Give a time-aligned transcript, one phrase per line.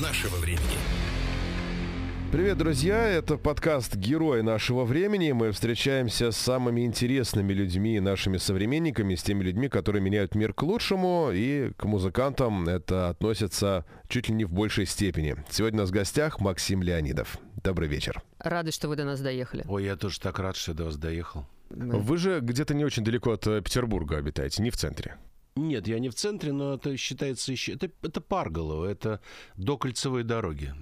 [0.00, 0.78] нашего времени.
[2.32, 3.08] Привет, друзья!
[3.08, 5.32] Это подкаст «Герои нашего времени».
[5.32, 10.62] Мы встречаемся с самыми интересными людьми, нашими современниками, с теми людьми, которые меняют мир к
[10.62, 15.36] лучшему, и к музыкантам это относится чуть ли не в большей степени.
[15.48, 17.38] Сегодня у нас в гостях Максим Леонидов.
[17.62, 18.22] Добрый вечер.
[18.38, 19.64] Рады, что вы до нас доехали.
[19.68, 21.46] Ой, я тоже так рад, что я до вас доехал.
[21.70, 25.16] Вы же где-то не очень далеко от э, Петербурга обитаете, не в центре.
[25.56, 27.72] Нет, я не в центре, но это считается еще...
[27.72, 29.20] Это, это Парголово, это
[29.56, 30.74] до кольцевой дороги.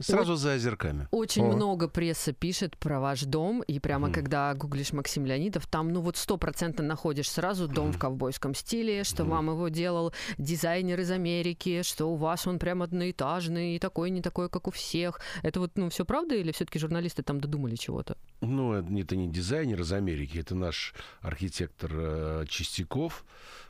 [0.00, 1.08] Сразу за озерками.
[1.10, 1.52] Очень О.
[1.52, 4.12] много прессы пишет про ваш дом, и прямо mm.
[4.12, 7.92] когда гуглишь Максим Леонидов, там ну вот стопроцентно находишь сразу дом mm.
[7.92, 9.26] в ковбойском стиле, что mm.
[9.26, 14.22] вам его делал дизайнер из Америки, что у вас он прям одноэтажный и такой не
[14.22, 15.20] такой, как у всех.
[15.42, 18.16] Это вот ну все правда или все-таки журналисты там додумали чего-то?
[18.40, 23.24] Ну это не дизайнер из Америки, это наш архитектор э, Чистяков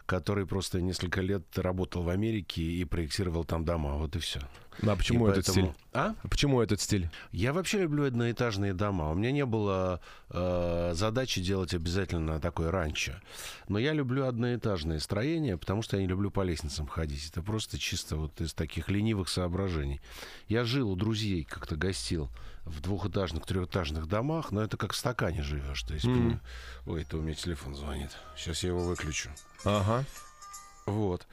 [0.08, 3.96] который просто несколько лет работал в Америке и проектировал там дома.
[3.96, 4.40] Вот и все.
[4.80, 5.72] А почему и этот поэтому...
[5.72, 5.84] стиль?
[5.92, 6.14] А?
[6.22, 6.28] а?
[6.28, 7.10] Почему этот стиль?
[7.30, 9.10] Я вообще люблю одноэтажные дома.
[9.10, 13.12] У меня не было э, задачи делать обязательно такое ранчо.
[13.68, 17.28] Но я люблю одноэтажные строения, потому что я не люблю по лестницам ходить.
[17.28, 20.00] Это просто чисто вот из таких ленивых соображений.
[20.46, 22.30] Я жил у друзей, как-то гостил
[22.64, 25.82] в двухэтажных, трехэтажных домах, но это как в стакане живешь.
[25.82, 26.38] То есть, mm-hmm.
[26.86, 28.10] ой, это у меня телефон звонит.
[28.36, 29.28] Сейчас я его выключу.
[29.64, 30.04] Ага.
[30.86, 31.26] Вот.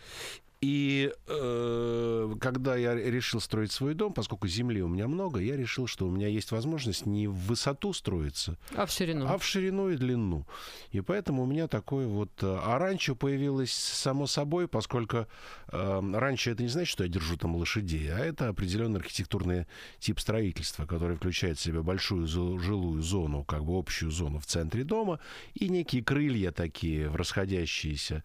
[0.66, 5.86] И э, когда я решил строить свой дом, поскольку земли у меня много, я решил,
[5.86, 9.90] что у меня есть возможность не в высоту строиться, а в ширину, а в ширину
[9.90, 10.48] и длину.
[10.90, 12.32] И поэтому у меня такой вот...
[12.42, 15.28] Э, а раньше появилось само собой, поскольку
[15.72, 19.68] э, раньше это не значит, что я держу там лошадей, а это определенный архитектурный
[20.00, 24.84] тип строительства, который включает в себя большую жилую зону, как бы общую зону в центре
[24.84, 25.20] дома,
[25.54, 28.24] и некие крылья такие, расходящиеся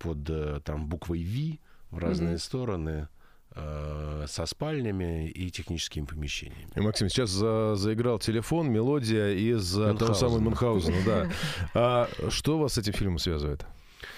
[0.00, 1.58] под э, там буквой V,
[1.90, 2.38] в разные mm-hmm.
[2.38, 3.08] стороны
[3.54, 6.70] э, со спальнями и техническими помещениями.
[6.74, 11.30] И, Максим, сейчас за, заиграл телефон, мелодия из того самого Мюнхгаузена, да.
[11.74, 13.66] А что вас с этим фильмом связывает?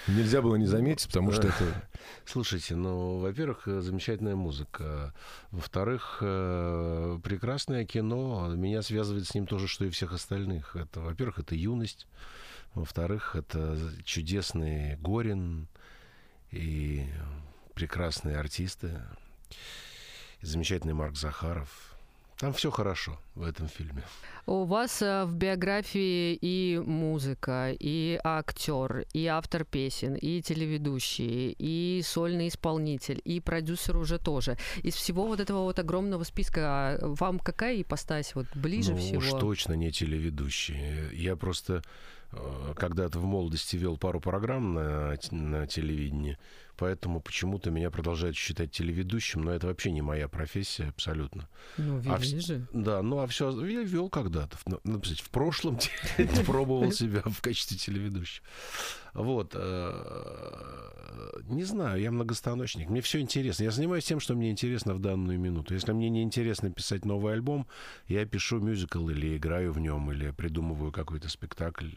[0.07, 1.89] Нельзя было не заметить, потому что это...
[2.25, 5.13] Слушайте, ну, во-первых, замечательная музыка.
[5.51, 8.53] Во-вторых, э, прекрасное кино.
[8.55, 10.75] Меня связывает с ним то же, что и всех остальных.
[10.75, 12.07] Это, во-первых, это юность.
[12.73, 15.67] Во-вторых, это чудесный Горин
[16.51, 17.05] и
[17.79, 19.01] прекрасные артисты,
[20.41, 21.69] замечательный Марк Захаров.
[22.37, 24.03] Там все хорошо в этом фильме.
[24.45, 32.01] У вас э, в биографии и музыка, и актер, и автор песен, и телеведущий, и
[32.03, 34.57] сольный исполнитель, и продюсер уже тоже.
[34.83, 39.19] Из всего вот этого вот огромного списка а вам какая ипостась вот ближе ну, всего?
[39.19, 41.13] уж точно не телеведущий.
[41.13, 41.81] Я просто
[42.33, 46.37] э, когда-то в молодости вел пару программ на, на телевидении,
[46.79, 51.49] поэтому почему-то меня продолжают считать телеведущим, но это вообще не моя профессия абсолютно.
[51.77, 52.67] Ну, вели а, же.
[52.71, 55.77] Да, ну а все, я вел когда-то, ну, ну в прошлом
[56.45, 58.45] пробовал себя в качестве телеведущего.
[59.13, 59.55] Вот.
[61.49, 62.89] Э, не знаю, я многостаночник.
[62.89, 63.63] Мне все интересно.
[63.63, 65.73] Я занимаюсь тем, что мне интересно в данную минуту.
[65.73, 67.67] Если мне не интересно писать новый альбом,
[68.07, 71.89] я пишу мюзикл или играю в нем, или придумываю какой-то спектакль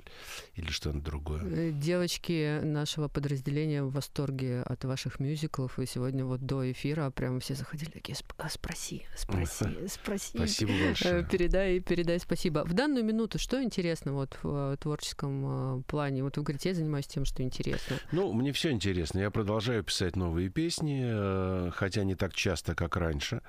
[0.54, 1.42] или что-то другое.
[1.42, 5.78] Э, девочки нашего подразделения в восторге от ваших мюзиклов.
[5.78, 10.36] И сегодня вот до эфира прямо все заходили такие, «А, спроси, спроси, спроси.
[10.36, 11.22] Спасибо большое.
[11.22, 12.64] Э, передай, передай спасибо.
[12.64, 16.22] В данную минуту что интересно вот в творческом плане?
[16.22, 17.96] Вот вы говорите, я занимаюсь тем, что интересно?
[18.12, 19.18] Ну, мне все интересно.
[19.18, 23.42] Я продолжаю писать новые песни, э, хотя не так часто, как раньше.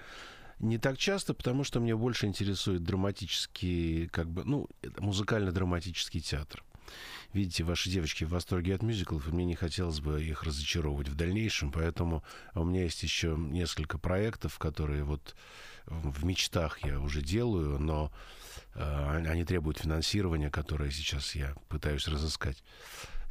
[0.57, 4.67] Не так часто, потому что мне больше интересует драматический, как бы, ну,
[4.97, 6.63] музыкально-драматический театр.
[7.31, 11.15] Видите, ваши девочки в восторге от мюзиклов, и мне не хотелось бы их разочаровывать в
[11.15, 12.23] дальнейшем, поэтому
[12.55, 15.35] у меня есть еще несколько проектов, которые вот
[15.85, 18.11] в мечтах я уже делаю, но
[18.73, 22.63] э, они требуют финансирования, которое сейчас я пытаюсь разыскать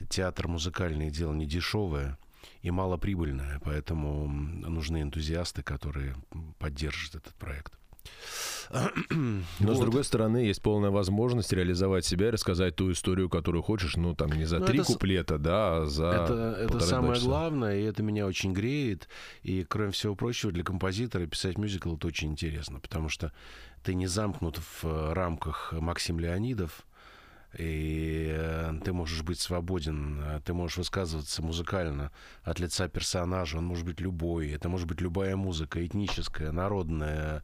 [0.09, 2.19] театр музыкальный дело не дешевое
[2.62, 6.14] и малоприбыльное, поэтому нужны энтузиасты, которые
[6.59, 7.73] поддержат этот проект.
[9.11, 9.76] Но, вот.
[9.76, 14.14] с другой стороны, есть полная возможность реализовать себя и рассказать ту историю, которую хочешь, ну,
[14.14, 17.26] там, не за Но ну, три это, куплета, да, а за Это, это самое часа.
[17.26, 19.09] главное, и это меня очень греет.
[19.43, 23.32] И, кроме всего прочего, для композитора писать мюзикл— это очень интересно, потому что
[23.82, 26.87] ты не замкнут в рамках Максим Леонидов,
[27.58, 32.10] и э, ты можешь быть свободен, э, ты можешь высказываться музыкально
[32.44, 37.43] от лица персонажа, он может быть любой, это может быть любая музыка, этническая, народная,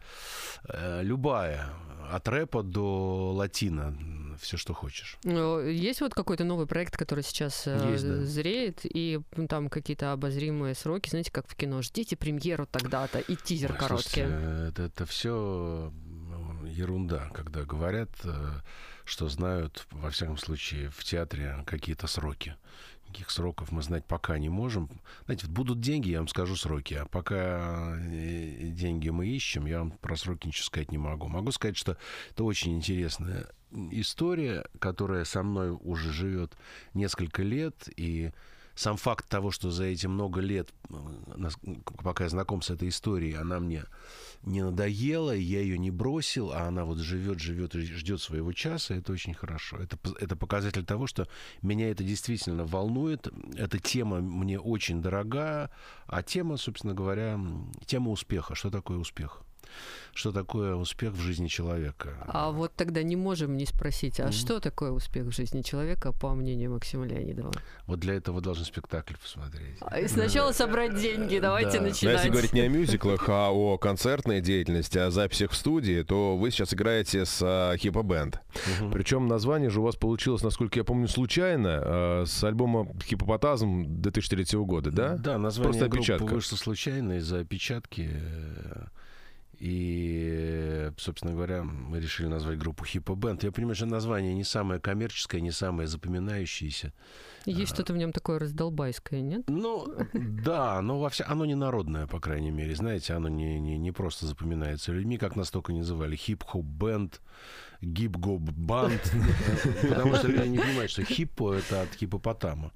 [0.69, 1.71] э, любая,
[2.11, 3.95] от рэпа до латина,
[4.41, 5.19] все, что хочешь.
[5.25, 8.25] Ну, есть вот какой-то новый проект, который сейчас Есть, да.
[8.25, 13.73] зреет, и там какие-то обозримые сроки, знаете, как в кино, ждите премьеру тогда-то, и тизер
[13.73, 14.23] Ой, короткий.
[14.23, 15.93] Слушайте, это, это все
[16.65, 18.11] ерунда, когда говорят
[19.09, 22.57] что знают, во всяком случае, в театре какие-то сроки.
[23.07, 24.91] Никаких сроков мы знать пока не можем.
[25.25, 29.93] Знаете, будут деньги, я вам скажу сроки, а пока э, деньги мы ищем, я вам
[29.93, 31.27] про сроки ничего сказать не могу.
[31.27, 31.97] Могу сказать, что
[32.31, 36.55] это очень интересная история, которая со мной уже живет
[36.93, 38.33] несколько лет, и
[38.79, 40.95] сам факт того, что за эти много лет, э,
[42.05, 43.85] пока я знаком с этой историей, она мне
[44.45, 49.13] не надоело, я ее не бросил, а она вот живет, живет ждет своего часа, это
[49.13, 49.79] очень хорошо.
[49.79, 51.27] Это, это показатель того, что
[51.61, 53.27] меня это действительно волнует.
[53.57, 55.73] Эта тема мне очень дорога,
[56.07, 57.37] а тема, собственно говоря,
[57.85, 58.55] тема успеха.
[58.55, 59.43] Что такое успех?
[60.19, 62.11] Что такое успех в жизни человека.
[62.27, 64.33] А вот тогда не можем не спросить, а mm-hmm.
[64.33, 67.53] что такое успех в жизни человека, по мнению Максима Леонидова?
[67.87, 69.77] Вот для этого вы должны спектакль посмотреть.
[69.81, 72.03] А, и сначала собрать деньги, давайте начинать.
[72.03, 76.37] Но если говорить не о мюзиклах, а о концертной деятельности, о записях в студии, то
[76.37, 78.41] вы сейчас играете с uh, Хипа Бенд.
[78.93, 84.59] Причем название же у вас получилось, насколько я помню, случайно, uh, с альбома Хипопотазм 2003
[84.59, 85.17] года, да?
[85.17, 86.35] Да, название Просто опечатка.
[86.35, 88.11] вышло случайно из-за опечатки.
[89.59, 93.43] И, собственно говоря, мы решили назвать группу Хиппо Бенд.
[93.43, 96.93] Я понимаю, что название не самое коммерческое, не самое запоминающееся.
[97.45, 99.43] Есть а, что-то в нем такое раздолбайское, нет?
[99.49, 101.25] Ну, да, но во вся...
[101.29, 102.77] оно не народное, по крайней мере.
[102.77, 106.15] Знаете, оно не, не, не просто запоминается людьми, как нас только называли.
[106.15, 107.21] Хип-хоп бенд,
[107.81, 109.13] гип-гоп банд.
[109.89, 112.73] Потому что люди не понимают, что хиппо— это от хипопотама.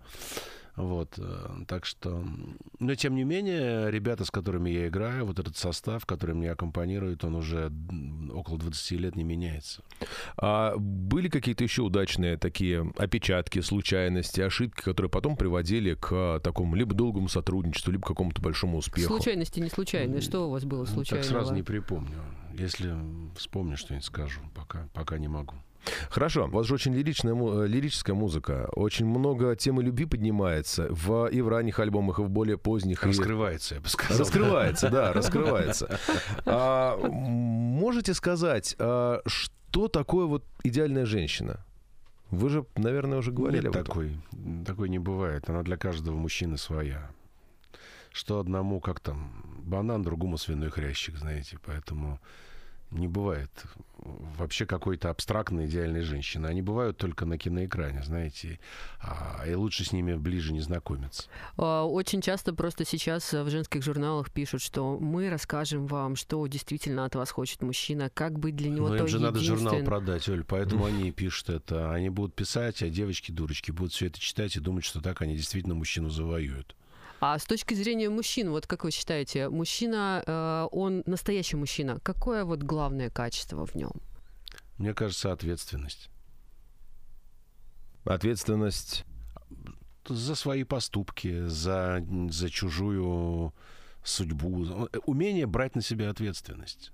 [0.77, 2.25] Вот, э, так что...
[2.79, 7.25] Но, тем не менее, ребята, с которыми я играю, вот этот состав, который мне аккомпанирует,
[7.25, 7.71] он уже
[8.33, 9.83] около 20 лет не меняется.
[10.39, 16.95] А были какие-то еще удачные такие опечатки, случайности, ошибки, которые потом приводили к такому либо
[16.95, 19.09] долгому сотрудничеству, либо к какому-то большому успеху?
[19.09, 20.23] Случайности, не случайные.
[20.23, 21.23] Что у вас было случайно?
[21.23, 22.23] Так сразу не припомню.
[22.55, 22.95] Если
[23.37, 24.41] вспомню что-нибудь, скажу.
[24.55, 25.55] Пока, пока не могу.
[26.11, 26.46] Хорошо.
[26.46, 28.69] У вас же очень лиричная, э, лирическая музыка.
[28.73, 33.02] Очень много темы любви поднимается в, и в ранних альбомах, и в более поздних.
[33.02, 34.19] Раскрывается, я бы сказал.
[34.19, 35.99] Раскрывается, да, раскрывается.
[36.44, 41.64] А, можете сказать, а, что такое вот идеальная женщина?
[42.31, 43.87] Вы же, наверное, уже говорили Нет об этом.
[43.87, 44.17] такой.
[44.64, 45.50] Такой не бывает.
[45.50, 47.11] Она для каждого мужчины своя.
[48.11, 51.58] Что одному, как там, банан, другому свиной хрящик, знаете.
[51.64, 52.20] Поэтому
[52.93, 53.50] не бывает
[54.37, 56.47] вообще какой-то абстрактной идеальной женщины.
[56.47, 58.59] Они бывают только на киноэкране, знаете,
[59.00, 61.25] а, и лучше с ними ближе не знакомиться.
[61.56, 67.05] А, очень часто просто сейчас в женских журналах пишут, что мы расскажем вам, что действительно
[67.05, 70.44] от вас хочет мужчина, как быть для него Но им же надо журнал продать, Оль,
[70.44, 71.93] поэтому они и пишут это.
[71.93, 75.75] Они будут писать, а девочки-дурочки будут все это читать и думать, что так они действительно
[75.75, 76.75] мужчину завоюют.
[77.25, 82.45] А с точки зрения мужчин, вот как вы считаете, мужчина, э, он настоящий мужчина, какое
[82.45, 83.93] вот главное качество в нем?
[84.77, 86.11] Мне кажется, ответственность.
[88.05, 89.05] Ответственность
[90.09, 93.55] за свои поступки, за, за чужую
[94.03, 96.91] судьбу, умение брать на себя ответственность.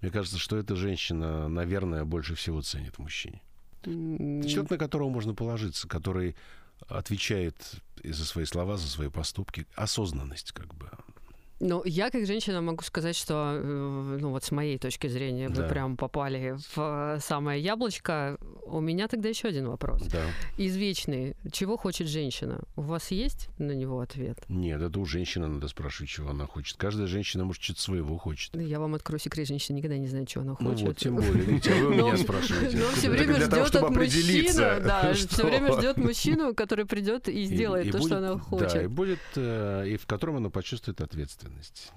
[0.00, 3.40] Мне кажется, что эта женщина, наверное, больше всего ценит в мужчине.
[3.84, 6.34] Человек, на которого можно положиться, который
[6.88, 7.56] отвечает
[8.04, 9.66] за свои слова, за свои поступки.
[9.74, 10.90] Осознанность, как бы.
[11.60, 15.62] Ну, я как женщина могу сказать, что, э, ну вот с моей точки зрения, да.
[15.62, 18.36] вы прям попали в самое яблочко.
[18.72, 20.00] У меня тогда еще один вопрос.
[20.10, 20.24] Да.
[20.56, 21.36] Извечный.
[21.52, 22.60] Чего хочет женщина?
[22.74, 24.38] У вас есть на него ответ?
[24.48, 26.78] Нет, это у женщины надо спрашивать, чего она хочет.
[26.78, 28.56] Каждая женщина, может, что-то своего хочет.
[28.56, 30.80] Я вам открою секрет, женщина никогда не знает, чего она хочет.
[30.80, 31.44] Ну вот, тем более.
[31.44, 32.78] Видите, вы у меня спрашиваете.
[32.78, 37.92] Но все время ждет от мужчины, да, все время ждет мужчину, который придет и сделает
[37.92, 38.72] то, что она хочет.
[38.72, 41.92] Да, и будет, э, и в котором она почувствует ответственность.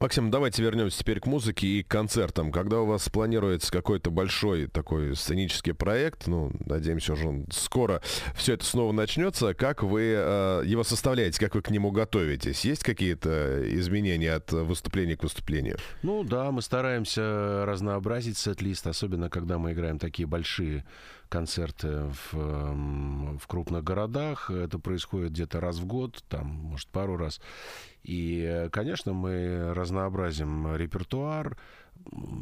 [0.00, 2.52] Максим, давайте вернемся теперь к музыке и к концертам.
[2.52, 8.00] Когда у вас планируется какой-то большой такой сценический проект, ну, надеемся, уже скоро
[8.36, 12.64] все это снова начнется, как вы э, его составляете, как вы к нему готовитесь?
[12.64, 15.78] Есть какие-то изменения от выступления к выступлению?
[16.02, 20.84] Ну да, мы стараемся разнообразить сет-лист, особенно когда мы играем такие большие
[21.28, 24.50] концерты в, эм, в крупных городах.
[24.50, 27.40] Это происходит где-то раз в год, там, может, пару раз.
[28.02, 31.58] И, конечно, мы разнообразим репертуар.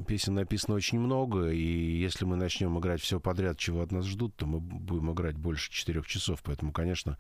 [0.07, 4.37] песен написано очень много, и если мы начнем играть все подряд, чего от нас ждут,
[4.37, 6.40] то мы будем играть больше четырех часов.
[6.45, 7.19] Поэтому, конечно,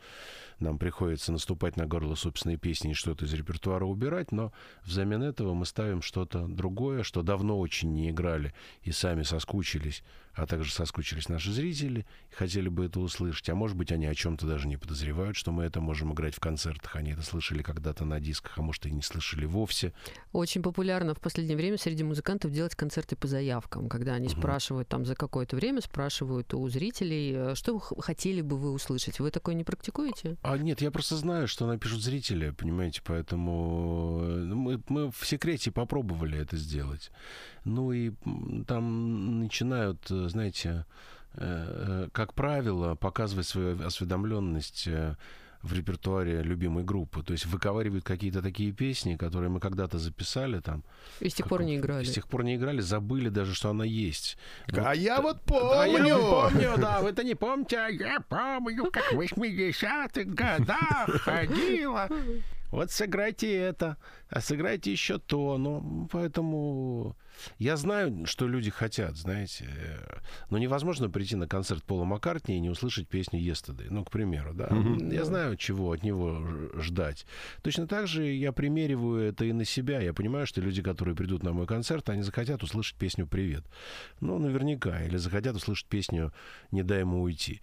[0.60, 4.52] нам приходится наступать на горло собственной песни и что-то из репертуара убирать, но
[4.84, 10.04] взамен этого мы ставим что-то другое, что давно очень не играли и сами соскучились
[10.36, 13.48] а также соскучились наши зрители и хотели бы это услышать.
[13.48, 16.40] А может быть, они о чем-то даже не подозревают, что мы это можем играть в
[16.40, 16.94] концертах.
[16.94, 19.94] Они это слышали когда-то на дисках, а может, и не слышали вовсе.
[20.32, 24.36] Очень популярно в последнее время среди музыкантов делать концерты по заявкам, когда они угу.
[24.36, 29.18] спрашивают там за какое-то время, спрашивают у зрителей, э, что хотели бы вы услышать.
[29.20, 30.36] Вы такое не практикуете?
[30.42, 35.70] А нет, я просто знаю, что напишут зрители, понимаете, поэтому э, мы, мы в секрете
[35.70, 37.10] попробовали это сделать.
[37.66, 38.12] Ну и
[38.66, 40.86] там начинают, э, знаете,
[41.34, 44.88] э, э, как правило, показывать свою осведомленность
[45.62, 47.24] в репертуаре любимой группы.
[47.24, 50.84] То есть выковаривают какие-то такие песни, которые мы когда-то записали там.
[51.18, 52.04] И с тех пор не играли.
[52.04, 54.38] И с тех пор не играли, забыли даже, что она есть.
[54.72, 55.80] А вот, я вот помню!
[55.80, 60.22] А я вот помню, да, вы это не помните, а я помню, как в 80-х
[60.24, 62.08] годах ходила.
[62.76, 63.96] Вот сыграйте это,
[64.28, 65.56] а сыграйте еще то.
[65.56, 67.16] Ну, поэтому
[67.58, 69.66] я знаю, что люди хотят, знаете.
[70.50, 73.86] Но невозможно прийти на концерт Пола Маккартни и не услышать песню «Yesterday».
[73.88, 74.66] Ну, к примеру, да.
[74.66, 75.14] Mm-hmm.
[75.14, 76.46] Я знаю, чего от него
[76.78, 77.26] ждать.
[77.62, 80.00] Точно так же я примериваю это и на себя.
[80.00, 83.64] Я понимаю, что люди, которые придут на мой концерт, они захотят услышать песню «Привет».
[84.20, 85.02] Ну, наверняка.
[85.02, 86.32] Или захотят услышать песню
[86.72, 87.60] «Не дай ему уйти».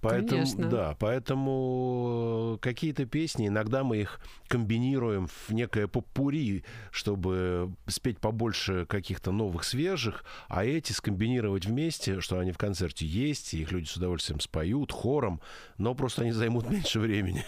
[0.00, 0.68] Поэтому, Конечно.
[0.68, 9.16] Да, поэтому какие-то песни, иногда мы их комбинируем в некое попури, чтобы спеть побольше каких
[9.16, 13.86] каких-то новых, свежих, а эти скомбинировать вместе, что они в концерте есть, и их люди
[13.86, 15.40] с удовольствием споют хором,
[15.78, 17.44] но просто они займут меньше времени.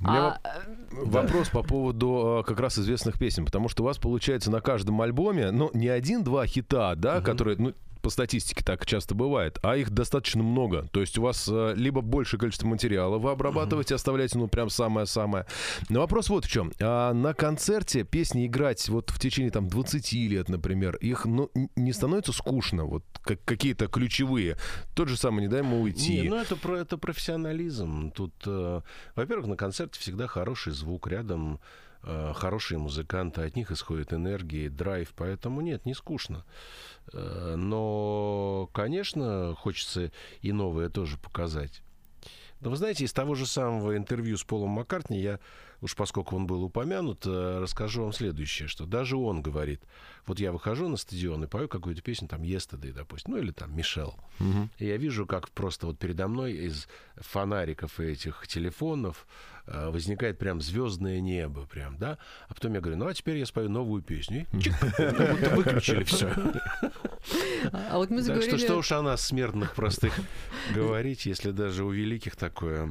[0.00, 0.62] У меня а...
[0.90, 5.00] вопрос по поводу а, как раз известных песен, потому что у вас получается на каждом
[5.02, 7.24] альбоме, ну, не один-два хита, да, угу.
[7.24, 10.88] которые, ну, по статистике так часто бывает, а их достаточно много.
[10.92, 15.46] То есть у вас э, либо большее количество материала вы обрабатываете, оставляете, ну, прям самое-самое.
[15.88, 16.72] Но вопрос вот в чем.
[16.80, 21.92] А на концерте песни играть вот в течение там 20 лет, например, их ну, не
[21.92, 22.84] становится скучно?
[22.84, 24.56] Вот как, какие-то ключевые.
[24.94, 26.22] Тот же самый «Не дай ему уйти».
[26.22, 28.10] Не, ну это, про, это профессионализм.
[28.10, 28.80] Тут, э,
[29.14, 31.06] во-первых, на концерте всегда хороший звук.
[31.08, 31.60] Рядом
[32.02, 36.44] хорошие музыканты, от них исходит энергия, драйв, поэтому нет, не скучно.
[37.12, 41.82] Э, но, конечно, хочется и новое тоже показать.
[42.60, 45.38] Но вы знаете, из того же самого интервью с Полом Маккартни я,
[45.80, 49.82] уж поскольку он был упомянут, э, расскажу вам следующее, что даже он говорит,
[50.26, 53.76] вот я выхожу на стадион и пою какую-то песню, там, Yesterday, допустим, ну или там,
[53.76, 54.16] Мишел.
[54.40, 54.68] Угу.
[54.78, 59.26] И я вижу, как просто вот передо мной из фонариков этих телефонов
[59.70, 62.16] Э, возникает прям звездное небо, прям, да.
[62.48, 64.46] А потом я говорю, ну а теперь я спою новую песню.
[64.52, 66.32] И чик, будто выключили все.
[67.72, 68.50] А вот мы заговорили...
[68.50, 70.18] Так что что уж о нас, смертных простых,
[70.74, 72.90] говорить, если даже у великих такое,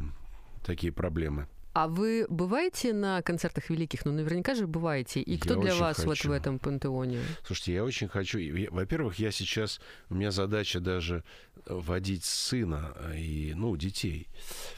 [0.64, 1.48] такие проблемы.
[1.78, 4.04] А вы бываете на концертах великих?
[4.04, 5.22] Ну, наверняка же бываете.
[5.22, 6.08] И кто я для вас хочу.
[6.08, 7.20] вот в этом пантеоне?
[7.46, 8.40] Слушайте, я очень хочу.
[8.72, 9.80] Во-первых, я сейчас...
[10.10, 11.24] У меня задача даже
[11.68, 14.28] водить сына и, ну, детей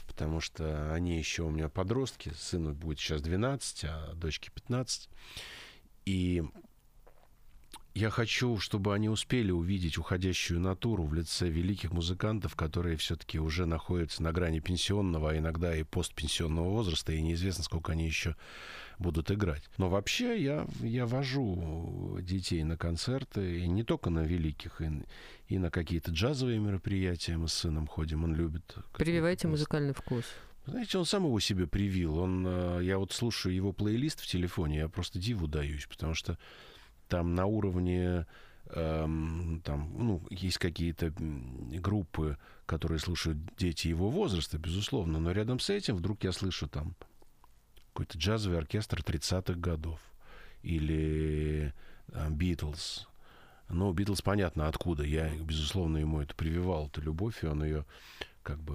[0.06, 5.08] потому что они еще у меня подростки, сыну будет сейчас 12, а дочке 15.
[6.04, 6.42] И
[8.00, 13.66] я хочу, чтобы они успели увидеть уходящую натуру в лице великих музыкантов, которые все-таки уже
[13.66, 18.36] находятся на грани пенсионного, а иногда и постпенсионного возраста, и неизвестно, сколько они еще
[18.98, 19.64] будут играть.
[19.76, 24.90] Но вообще я, я вожу детей на концерты, и не только на великих, и,
[25.48, 28.76] и на какие-то джазовые мероприятия мы с сыном ходим, он любит.
[28.96, 30.24] Прививайте музыкальный вкус.
[30.64, 32.18] Знаете, он сам его себе привил.
[32.18, 36.38] Он, э, я вот слушаю его плейлист в телефоне, я просто диву даюсь, потому что
[37.10, 38.26] там на уровне
[38.70, 45.68] эм, там, ну, есть какие-то группы, которые слушают дети его возраста, безусловно, но рядом с
[45.68, 46.94] этим вдруг я слышу там
[47.88, 50.00] какой-то джазовый оркестр 30-х годов
[50.62, 51.74] или
[52.30, 53.06] Битлз.
[53.06, 53.10] Uh,
[53.72, 55.04] ну, Битлз понятно откуда.
[55.04, 57.84] Я, безусловно, ему это прививал, эту любовь, и он ее
[58.42, 58.74] как бы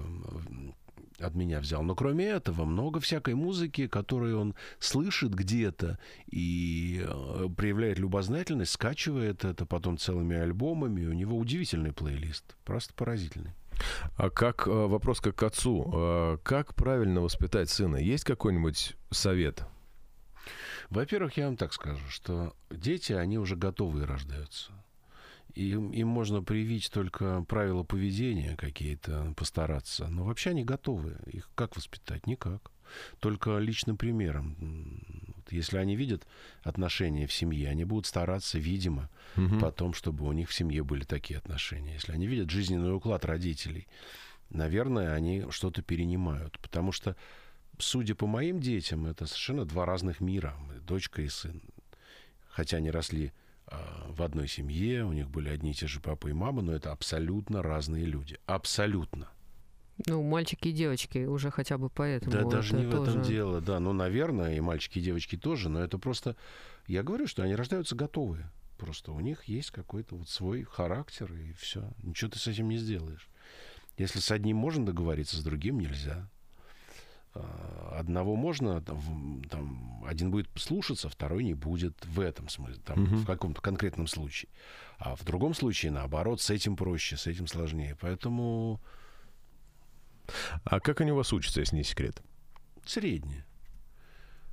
[1.26, 1.82] от меня взял.
[1.82, 5.98] Но кроме этого, много всякой музыки, которую он слышит где-то
[6.30, 11.06] и э, проявляет любознательность, скачивает это потом целыми альбомами.
[11.06, 13.52] У него удивительный плейлист, просто поразительный.
[14.16, 17.96] А как э, вопрос как к отцу, э, как правильно воспитать сына?
[17.96, 19.64] Есть какой-нибудь совет?
[20.90, 24.72] Во-первых, я вам так скажу, что дети, они уже готовые рождаются.
[25.54, 30.06] Им, им можно привить только правила поведения какие-то, постараться.
[30.08, 31.16] Но вообще они готовы.
[31.32, 32.26] Их как воспитать?
[32.26, 32.70] Никак.
[33.20, 34.56] только личным примером.
[35.50, 36.26] Если они видят
[36.62, 39.58] отношения в семье, они будут стараться, видимо, угу.
[39.60, 41.94] потом, чтобы у них в семье были такие отношения.
[41.94, 43.86] Если они видят жизненный уклад родителей,
[44.50, 46.58] наверное, они что-то перенимают.
[46.60, 47.16] Потому что,
[47.78, 50.56] судя по моим детям, это совершенно два разных мира.
[50.82, 51.62] Дочка и сын.
[52.48, 53.32] Хотя они росли
[54.08, 56.92] в одной семье, у них были одни и те же папа и мама, но это
[56.92, 58.38] абсолютно разные люди.
[58.46, 59.28] Абсолютно.
[60.06, 62.30] Ну, мальчики и девочки уже хотя бы поэтому.
[62.30, 63.80] Да, даже не в этом дело, да.
[63.80, 66.36] Ну, наверное, и мальчики, и девочки тоже, но это просто...
[66.86, 68.50] Я говорю, что они рождаются готовые.
[68.78, 71.90] Просто у них есть какой-то вот свой характер, и все.
[72.02, 73.28] Ничего ты с этим не сделаешь.
[73.96, 76.28] Если с одним можно договориться, с другим нельзя.
[77.42, 83.04] А, одного можно, там, там, один будет слушаться, второй не будет в этом смысле, там,
[83.04, 83.16] угу.
[83.16, 84.50] в каком-то конкретном случае.
[84.98, 87.96] А в другом случае, наоборот, с этим проще, с этим сложнее.
[88.00, 88.80] Поэтому
[90.64, 92.22] а как они у вас учатся, если не секрет?
[92.84, 93.44] Средние.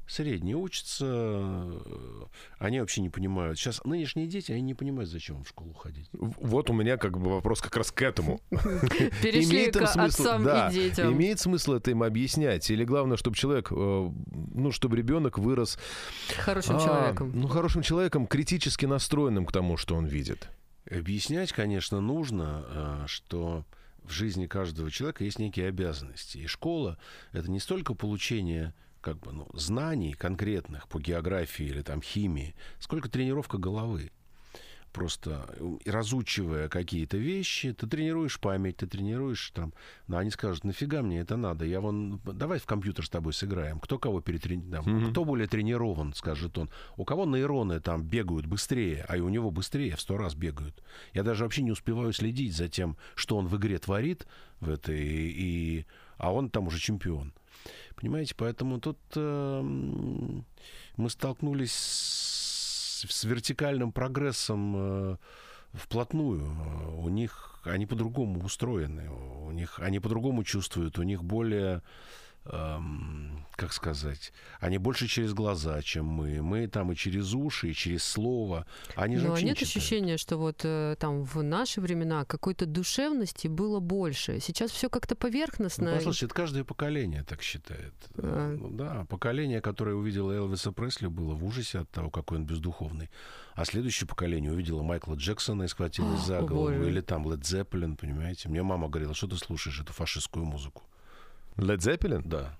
[0.05, 2.25] Средние учатся, э,
[2.59, 3.57] они вообще не понимают.
[3.57, 6.09] Сейчас нынешние дети, они не понимают, зачем в школу ходить.
[6.11, 8.41] Вот у меня как бы вопрос как раз к этому.
[8.49, 11.13] Перешли к отцам и детям.
[11.13, 12.69] Имеет смысл это им объяснять?
[12.69, 15.79] Или главное, чтобы человек, э, ну, чтобы ребенок вырос...
[16.37, 17.31] Хорошим а, человеком.
[17.33, 20.49] Ну, хорошим человеком, критически настроенным к тому, что он видит.
[20.91, 23.65] Объяснять, конечно, нужно, э, что
[24.03, 26.39] в жизни каждого человека есть некие обязанности.
[26.39, 26.97] И школа—
[27.31, 33.09] это не столько получение как бы, ну, знаний конкретных по географии или там химии, сколько
[33.09, 34.11] тренировка головы
[34.93, 35.49] просто
[35.85, 39.73] разучивая какие-то вещи, ты тренируешь память, ты тренируешь там...
[40.07, 41.65] Ну, они скажут, нафига мне это надо?
[41.65, 42.21] Я вон...
[42.23, 43.79] Давай в компьютер с тобой сыграем.
[43.79, 44.85] Кто кого перетренирует?
[44.85, 45.11] Mm-hmm.
[45.11, 46.69] Кто более тренирован, скажет он.
[46.95, 50.81] У кого нейроны там бегают быстрее, а и у него быстрее в сто раз бегают.
[51.13, 54.27] Я даже вообще не успеваю следить за тем, что он в игре творит
[54.59, 55.85] в этой, и...
[56.17, 57.33] а он там уже чемпион.
[57.95, 62.43] Понимаете, поэтому тут э, мы столкнулись с
[63.09, 65.17] с вертикальным прогрессом э,
[65.73, 66.49] вплотную.
[66.97, 71.81] У них они по-другому устроены, у них они по-другому чувствуют, у них более
[72.45, 76.41] эм, как сказать, они больше через глаза, чем мы.
[76.41, 78.65] Мы там и через уши, и через слово.
[78.95, 83.47] Они же Но нет не ощущения, что вот э, там в наши времена какой-то душевности
[83.47, 84.39] было больше.
[84.39, 85.91] Сейчас все как-то поверхностно.
[85.91, 87.93] Ну, послушайте, это каждое поколение так считает.
[88.17, 88.55] А...
[88.57, 93.09] Ну, да, поколение, которое увидело Элвиса Пресли, было в ужасе от того, какой он бездуховный.
[93.53, 96.83] А следующее поколение увидело Майкла Джексона и схватилось за голову.
[96.83, 98.49] Или там Лед Зеппелин, понимаете.
[98.49, 100.83] Мне мама говорила, что ты слушаешь эту фашистскую музыку.
[101.57, 102.21] Led Zeppelin?
[102.25, 102.57] Да.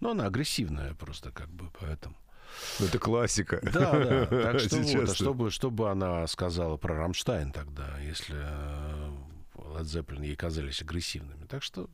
[0.00, 2.16] Ну, она агрессивная просто как бы, поэтому.
[2.78, 3.60] Ну, это классика.
[3.62, 4.26] Да, да.
[4.26, 9.10] Так что вот, а чтобы, чтобы она сказала про Рамштайн тогда, если э,
[9.54, 11.44] Led Zeppelin ей казались агрессивными.
[11.46, 11.88] Так что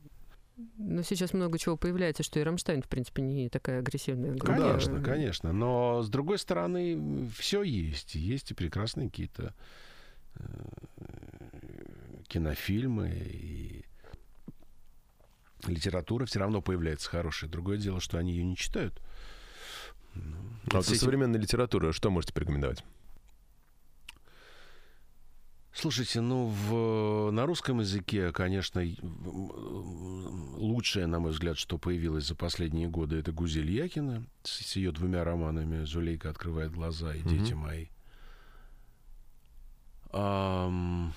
[0.77, 4.31] ну, сейчас много чего появляется, что и Рамштайн, в принципе, не такая агрессивная.
[4.31, 4.55] Группа.
[4.55, 5.51] Конечно, конечно.
[5.51, 8.13] Но, с другой стороны, все есть.
[8.15, 9.55] Есть и прекрасные какие-то
[10.35, 10.45] э,
[12.27, 13.85] кинофильмы, и
[15.67, 17.49] литература все равно появляется хорошая.
[17.49, 19.01] Другое дело, что они ее не читают.
[20.15, 20.35] Ну,
[20.71, 20.97] а вот этим...
[20.97, 22.83] современной литературы что можете порекомендовать?
[25.75, 32.87] Слушайте, ну, в, на русском языке, конечно, лучшее, на мой взгляд, что появилось за последние
[32.87, 37.55] годы, это Гузель Якина с, с ее двумя романами «Зулейка открывает глаза» и «Дети mm-hmm.
[37.55, 37.87] мои».
[40.11, 41.11] Um,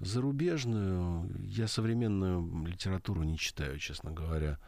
[0.00, 4.58] Зарубежную я современную литературу не читаю, честно говоря.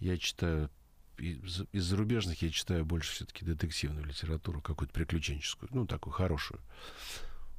[0.00, 0.70] Я читаю
[1.18, 6.60] из, из зарубежных я читаю больше все-таки детективную литературу, какую-то приключенческую, ну, такую хорошую.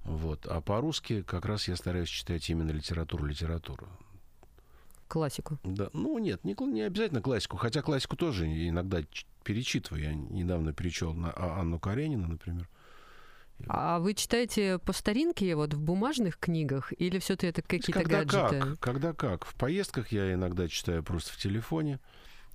[0.03, 0.45] Вот.
[0.47, 3.88] А по-русски как раз я стараюсь читать именно литературу-литературу.
[5.07, 5.59] Классику?
[5.63, 5.89] Да.
[5.93, 7.57] Ну, нет, не, не обязательно классику.
[7.57, 9.01] Хотя классику тоже иногда
[9.43, 10.03] перечитываю.
[10.03, 12.67] Я недавно перечел на а, Анну Каренину, например.
[13.67, 18.59] А вы читаете по старинке вот в бумажных книгах или все-таки это какие-то когда гаджеты?
[18.59, 19.45] Как, когда как.
[19.45, 21.99] В поездках я иногда читаю просто в телефоне.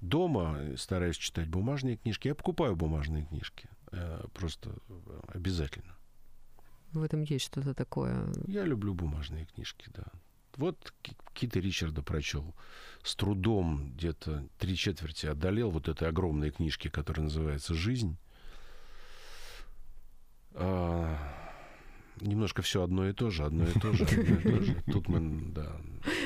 [0.01, 2.29] Дома стараюсь читать бумажные книжки.
[2.29, 3.69] Я покупаю бумажные книжки.
[3.91, 4.75] Э, просто
[5.29, 5.97] обязательно.
[6.93, 8.33] В этом есть что-то такое.
[8.47, 10.05] Я люблю бумажные книжки, да.
[10.57, 10.93] Вот
[11.35, 12.55] Кита Ричарда прочел.
[13.03, 18.17] С трудом где-то три четверти одолел вот этой огромной книжки, которая называется «Жизнь».
[20.61, 21.17] А,
[22.21, 24.77] немножко все одно и то же, одно и то же, одно и то же.
[24.93, 25.77] Тут мы, да,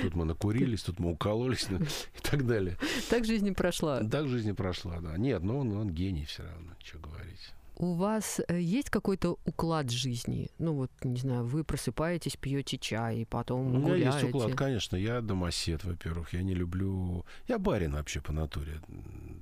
[0.03, 2.79] тут мы накурились, тут мы укололись ну, и так далее.
[3.11, 4.03] Так жизнь и прошла.
[4.03, 5.17] Так жизнь и прошла, да.
[5.19, 7.53] Нет, но он, он гений все равно, что говорить.
[7.77, 10.51] у вас э, есть какой-то уклад жизни?
[10.59, 14.07] Ну вот, не знаю, вы просыпаетесь, пьете чай, и потом У меня гуляете.
[14.07, 14.97] есть уклад, конечно.
[14.97, 16.33] Я домосед, во-первых.
[16.33, 17.27] Я не люблю...
[17.49, 18.81] Я барин вообще по натуре.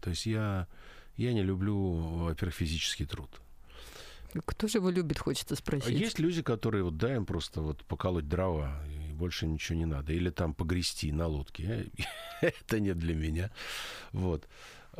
[0.00, 0.66] То есть я,
[1.16, 1.92] я не люблю,
[2.24, 3.30] во-первых, физический труд.
[4.44, 5.98] Кто же его любит, хочется А спросить.
[5.98, 10.12] Есть люди, которые вот дай им просто вот поколоть дрова, и больше ничего не надо.
[10.12, 11.90] Или там погрести на лодке.
[12.40, 13.50] Это не для меня.
[14.12, 14.46] Вот.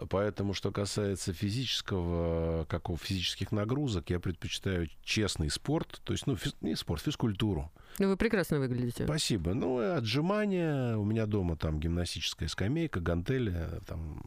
[0.08, 6.54] Поэтому, что касается физического, какого физических нагрузок, я предпочитаю честный спорт, то есть, ну, физ-
[6.60, 7.70] не спорт, физкультуру.
[7.98, 9.04] Ну, вы прекрасно выглядите.
[9.04, 9.52] Спасибо.
[9.52, 14.22] Ну, и отжимания, у меня дома там гимнастическая скамейка, гантели, там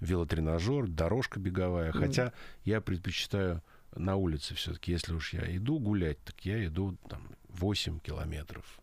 [0.00, 1.92] велотренажер, дорожка беговая.
[1.92, 2.32] Хотя
[2.64, 3.62] я предпочитаю
[3.98, 8.80] на улице все-таки, если уж я иду гулять, так я иду там 8 километров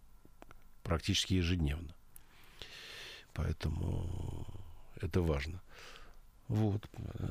[0.83, 1.93] практически ежедневно.
[3.33, 4.45] Поэтому
[5.01, 5.61] это важно.
[6.47, 6.85] Вот.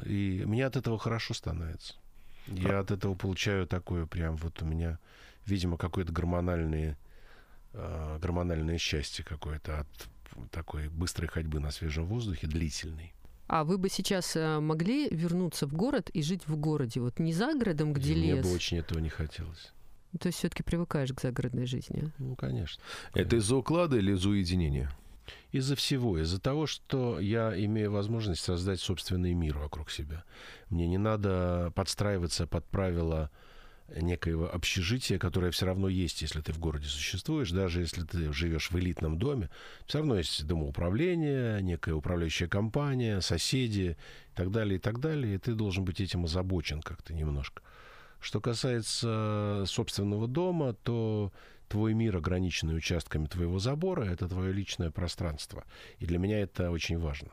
[0.04, 1.94] И мне от этого хорошо становится.
[2.46, 4.98] Я от этого получаю такое прям вот у меня,
[5.46, 6.98] видимо, какое-то гормональное,
[7.72, 10.08] э, гормональное счастье какое-то от
[10.50, 13.14] такой быстрой ходьбы на свежем воздухе, длительной.
[13.46, 17.00] А вы бы сейчас э, могли вернуться в город и жить в городе?
[17.00, 18.46] Вот не за городом, где мне лес.
[18.46, 19.72] бы очень этого не хотелось.
[20.18, 22.10] То есть все-таки привыкаешь к загородной жизни.
[22.18, 22.82] Ну, конечно.
[23.12, 24.90] Это из-за уклада или из-за уединения?
[25.52, 30.24] Из-за всего, из-за того, что я имею возможность создать собственный мир вокруг себя.
[30.68, 33.30] Мне не надо подстраиваться под правила
[33.94, 38.70] некоего общежития, которое все равно есть, если ты в городе существуешь, даже если ты живешь
[38.70, 39.50] в элитном доме,
[39.86, 43.96] все равно есть домоуправление, некая управляющая компания, соседи
[44.32, 47.62] и так далее, и так далее, и ты должен быть этим озабочен как-то немножко.
[48.20, 51.30] Что касается собственного дома, то
[51.68, 55.64] твой мир, ограниченный участками твоего забора, это твое личное пространство.
[55.98, 57.28] И для меня это очень важно.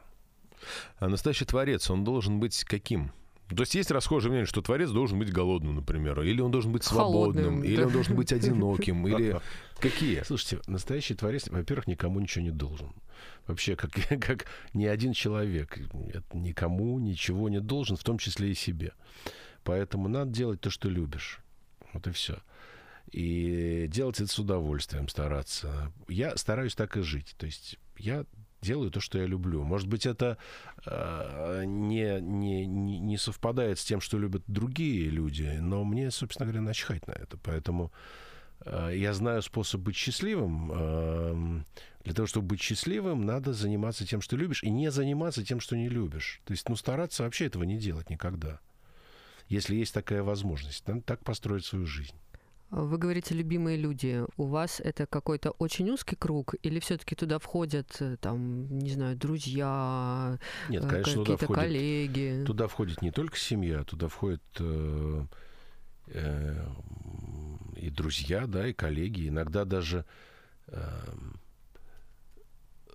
[0.97, 3.11] А настоящий творец, он должен быть каким?
[3.55, 6.83] То есть есть расхожее мнение, что творец должен быть голодным, например, или он должен быть
[6.83, 7.87] свободным, Холодным, или да.
[7.87, 9.39] он должен быть одиноким, или
[9.79, 10.23] какие?
[10.23, 12.93] Слушайте, настоящий творец, во-первых, никому ничего не должен.
[13.47, 15.79] Вообще, как, как ни один человек
[16.33, 18.93] никому ничего не должен, в том числе и себе.
[19.63, 21.39] Поэтому надо делать то, что любишь.
[21.93, 22.37] Вот и все.
[23.11, 25.91] И делать это с удовольствием, стараться.
[26.07, 27.35] Я стараюсь так и жить.
[27.37, 28.25] То есть я
[28.61, 29.63] делаю то, что я люблю.
[29.63, 30.37] Может быть, это
[30.85, 36.61] э, не, не, не совпадает с тем, что любят другие люди, но мне, собственно говоря,
[36.61, 37.37] начхать на это.
[37.37, 37.91] Поэтому
[38.65, 40.71] э, я знаю способ быть счастливым.
[40.71, 41.65] Эм,
[42.03, 45.75] Для того, чтобы быть счастливым, надо заниматься тем, что любишь, и не заниматься тем, что
[45.75, 46.41] не любишь.
[46.45, 48.59] То есть, ну, стараться вообще этого не делать никогда.
[49.49, 52.15] Если есть такая возможность, надо так построить свою жизнь.
[52.71, 54.23] Вы говорите, любимые люди.
[54.37, 59.17] У вас это какой-то очень узкий круг, или все-таки туда входят, э, там, не знаю,
[59.17, 62.43] друзья, Нет, э, конечно, туда какие-то входит, коллеги?
[62.47, 65.25] туда входит не только семья, туда входят э,
[66.07, 66.65] э,
[67.75, 70.05] и друзья, да, и коллеги, иногда даже
[70.67, 70.81] э,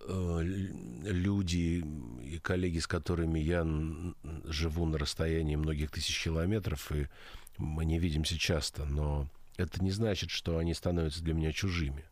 [0.07, 1.85] э, люди
[2.23, 3.63] и коллеги, с которыми я
[4.45, 7.07] живу на расстоянии многих тысяч километров, и
[7.59, 12.05] мы не видимся часто, но это не значит, что они становятся для меня чужими.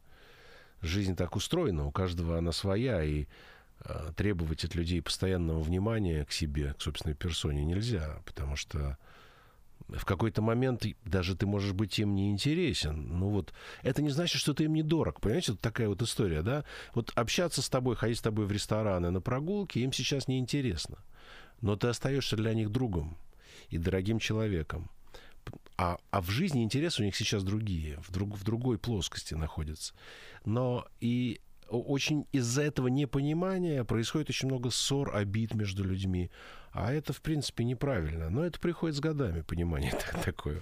[0.81, 3.27] Жизнь так устроена, у каждого она своя, и
[3.79, 8.97] э, требовать от людей постоянного внимания к себе, к собственной персоне нельзя, потому что
[9.87, 13.19] в какой-то момент даже ты можешь быть им не интересен.
[13.19, 13.53] Ну вот,
[13.83, 15.21] это не значит, что ты им не дорог.
[15.21, 16.65] Понимаете, вот такая вот история, да?
[16.93, 20.97] Вот общаться с тобой, ходить с тобой в рестораны, на прогулки, им сейчас не интересно.
[21.61, 23.17] Но ты остаешься для них другом
[23.69, 24.89] и дорогим человеком.
[25.77, 29.93] А, а в жизни интересы у них сейчас другие, в, друг, в другой плоскости находятся.
[30.45, 36.29] Но и очень из-за этого непонимания происходит очень много ссор, обид между людьми.
[36.71, 38.29] А это, в принципе, неправильно.
[38.29, 40.61] Но это приходит с годами, понимание так- такое.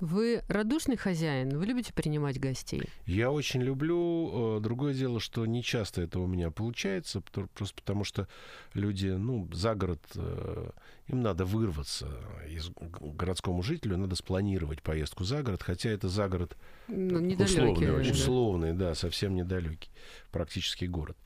[0.00, 1.58] Вы радушный хозяин?
[1.58, 2.82] Вы любите принимать гостей?
[3.06, 4.58] Я очень люблю.
[4.58, 8.28] э, Другое дело, что не часто это у меня получается, просто потому что
[8.74, 10.70] люди, ну, за город, э,
[11.08, 12.08] им надо вырваться.
[12.48, 16.56] Из городскому жителю надо спланировать поездку за город, хотя это за город
[16.86, 18.12] Ну, Условный очень.
[18.12, 18.18] да.
[18.18, 19.90] условный, да, совсем недалекий,
[20.30, 21.16] практически город.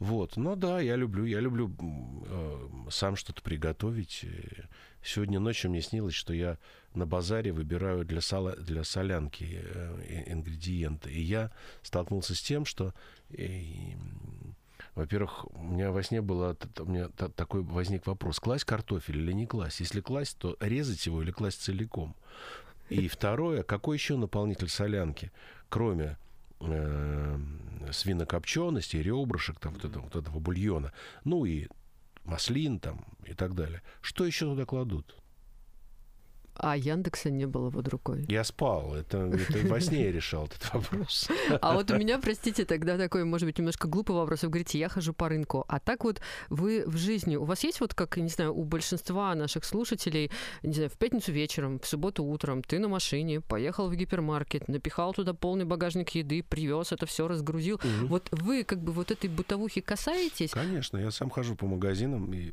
[0.00, 1.72] Вот, ну да, я люблю, я люблю
[2.26, 4.20] э, сам что-то приготовить.
[4.24, 4.64] Э,
[5.02, 6.58] Сегодня ночью мне снилось, что я
[6.94, 11.12] на базаре выбираю для, сала, для солянки э, ингредиенты.
[11.12, 11.50] И я
[11.82, 12.94] столкнулся с тем, что,
[13.30, 13.92] э,
[14.94, 19.32] во-первых, у меня во сне было, у меня та- такой возник вопрос, класть картофель или
[19.32, 19.80] не класть?
[19.80, 22.16] Если класть, то резать его или класть целиком?
[22.88, 25.32] И второе, какой еще наполнитель солянки,
[25.68, 26.16] кроме
[26.72, 27.38] э,
[27.92, 30.92] свинокопчености, ребрышек, там, вот, этого, вот этого бульона,
[31.24, 31.68] ну и
[32.24, 33.82] маслин там и так далее.
[34.00, 35.16] Что еще туда кладут?
[36.56, 38.24] А Яндекса не было под рукой.
[38.28, 38.94] Я спал.
[38.94, 41.28] Это, это во сне я решал этот вопрос.
[41.60, 44.42] А вот у меня, простите, тогда такой, может быть, немножко глупый вопрос.
[44.42, 45.64] Вы говорите, я хожу по рынку.
[45.68, 49.34] А так вот вы в жизни, у вас есть вот, как, не знаю, у большинства
[49.34, 50.30] наших слушателей,
[50.62, 55.12] не знаю, в пятницу вечером, в субботу утром, ты на машине, поехал в гипермаркет, напихал
[55.12, 57.76] туда полный багажник еды, привез это все, разгрузил.
[57.76, 58.06] Угу.
[58.06, 60.50] Вот вы как бы вот этой бытовухи касаетесь?
[60.50, 62.52] Конечно, я сам хожу по магазинам и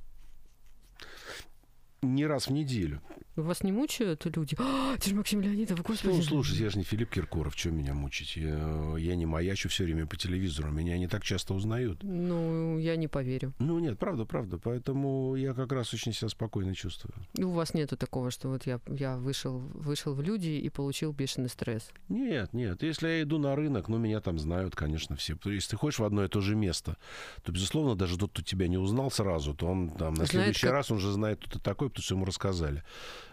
[2.01, 3.01] не раз в неделю.
[3.35, 4.57] Вас не мучают люди?
[4.59, 6.15] А, ты же Максим Леонидов, господи.
[6.15, 8.35] Ну, слушайте, я же не Филипп Киркоров, что меня мучить?
[8.35, 12.03] Я, я не маячу все время по телевизору, меня не так часто узнают.
[12.03, 13.53] Ну, я не поверю.
[13.59, 14.57] Ну, нет, правда, правда.
[14.57, 17.13] Поэтому я как раз очень себя спокойно чувствую.
[17.37, 21.49] У вас нету такого, что вот я, я вышел, вышел в люди и получил бешеный
[21.49, 21.89] стресс?
[22.09, 22.83] Нет, нет.
[22.83, 25.37] Если я иду на рынок, ну, меня там знают, конечно, все.
[25.45, 26.97] Если ты ходишь в одно и то же место,
[27.43, 30.61] то, безусловно, даже тот, кто тебя не узнал сразу, то он там на Знает, следующий
[30.63, 30.71] как...
[30.73, 32.83] раз он же знает, кто ты такой, потому что ему рассказали.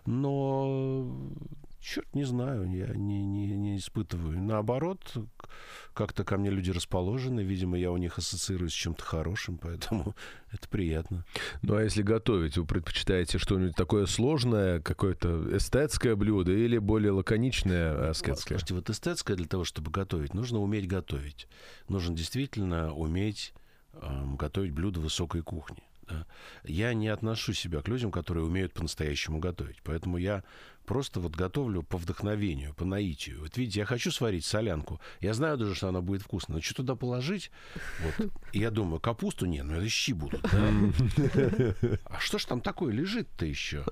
[0.06, 1.32] Но
[1.80, 4.38] черт не знаю, я не, не, не испытываю.
[4.38, 5.14] Наоборот,
[5.94, 10.14] как-то ко мне люди расположены, видимо, я у них ассоциируюсь с чем-то хорошим, поэтому
[10.52, 11.24] это приятно.
[11.62, 18.10] Ну а если готовить, вы предпочитаете что-нибудь такое сложное, какое-то эстетское блюдо или более лаконичное
[18.10, 18.58] аскетское?
[18.58, 21.48] Слушайте, вот эстетское для того, чтобы готовить, нужно уметь готовить.
[21.88, 23.54] Нужно действительно уметь
[23.94, 25.87] э, готовить блюда высокой кухни.
[26.08, 26.26] Да?
[26.64, 29.78] Я не отношу себя к людям, которые умеют по-настоящему готовить.
[29.82, 30.42] Поэтому я
[30.86, 33.40] просто вот готовлю по вдохновению, по наитию.
[33.40, 35.00] Вот видите, я хочу сварить солянку.
[35.20, 36.56] Я знаю даже, что она будет вкусная.
[36.56, 37.50] Но что туда положить?
[38.02, 38.30] Вот.
[38.52, 40.44] И я думаю, капусту нет, ну это щи будут.
[42.04, 43.84] А что ж там такое лежит-то еще?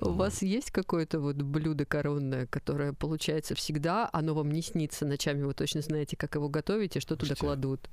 [0.00, 5.42] У вас есть какое-то вот блюдо коронное, которое получается всегда, оно вам не снится ночами,
[5.42, 7.90] вы точно знаете, как его готовить и что туда кладут?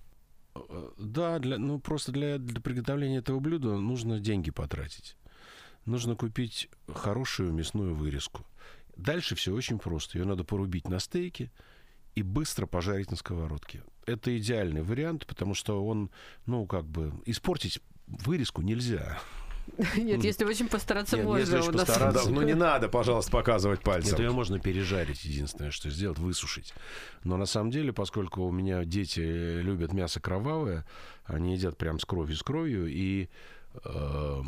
[0.97, 5.15] Да, для, ну просто для, для приготовления этого блюда нужно деньги потратить.
[5.85, 8.45] Нужно купить хорошую мясную вырезку.
[8.95, 10.17] Дальше все очень просто.
[10.17, 11.51] Ее надо порубить на стейке
[12.15, 13.83] и быстро пожарить на сковородке.
[14.05, 16.09] Это идеальный вариант, потому что он,
[16.45, 19.19] ну, как бы, испортить вырезку нельзя.
[19.97, 21.39] Нет, если очень постараться, Нет, можно.
[21.41, 24.12] Если очень постараться, ну не надо, пожалуйста, показывать пальцем.
[24.12, 26.73] Нет, ее можно пережарить, единственное, что сделать, высушить.
[27.23, 30.86] Но на самом деле, поскольку у меня дети любят мясо кровавое,
[31.25, 33.29] они едят прям с кровью, с кровью, и
[33.86, 34.41] э,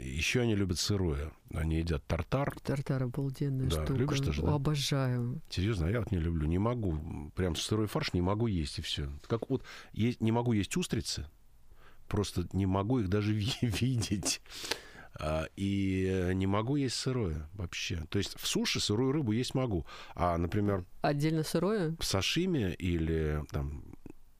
[0.00, 1.32] еще они любят сырое.
[1.52, 2.54] Они едят тартар.
[2.62, 3.92] Тартар обалденная да, штука.
[3.92, 4.54] Любишь тоже, да?
[4.54, 5.40] Обожаю.
[5.48, 6.46] Серьезно, я вот не люблю.
[6.46, 7.30] Не могу.
[7.36, 9.08] Прям сырой фарш не могу есть, и все.
[9.26, 11.26] Как вот есть, не могу есть устрицы,
[12.08, 14.40] просто не могу их даже видеть.
[15.16, 18.04] А, и не могу есть сырое вообще.
[18.08, 19.86] То есть в суши сырую рыбу есть могу.
[20.14, 20.84] А, например...
[21.02, 21.94] Отдельно сырое?
[22.00, 23.84] В сашиме или там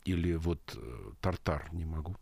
[0.05, 2.17] или вот э, тартар не могу.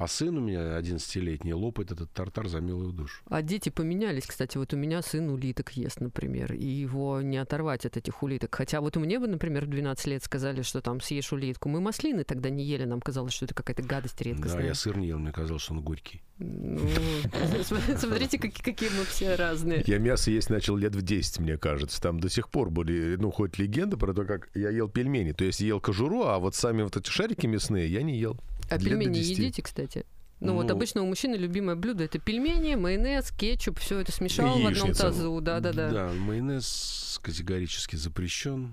[0.00, 3.22] А сын у меня 11-летний лопает этот тартар за милую душу.
[3.28, 4.56] А дети поменялись, кстати.
[4.56, 8.54] Вот у меня сын улиток ест, например, и его не оторвать от этих улиток.
[8.54, 11.68] Хотя вот мне бы, например, в 12 лет сказали, что там съешь улитку.
[11.68, 14.62] Мы маслины тогда не ели, нам казалось, что это какая-то гадость редкостная.
[14.62, 16.22] Да, я сыр не ел, мне казалось, что он горький.
[16.38, 16.78] Ну,
[17.98, 19.84] смотрите, какие мы все разные.
[19.86, 22.00] Я мясо есть начал лет в 10, мне кажется.
[22.00, 25.32] Там до сих пор были, ну, хоть легенды про то, как я ел пельмени.
[25.32, 28.40] То есть ел кожуру, а вот сами вот эти шарики мясные я не ел.
[28.70, 30.06] А пельмени едите, кстати?
[30.40, 34.58] Ну, ну, вот обычно у мужчины любимое блюдо это пельмени, майонез, кетчуп, все это смешал
[34.58, 35.90] в одном тазу, да, да, да.
[35.90, 38.72] Да, майонез категорически запрещен.